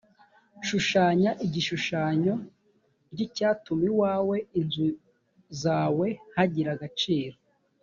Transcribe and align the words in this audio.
shushanya 0.67 1.31
ishusho 1.59 1.99
ry’icyatumaga 3.13 3.85
iwawe, 3.91 4.37
inzu 4.59 4.87
zawe 5.61 6.07
hagira 6.35 6.71
agaciro 6.77 7.37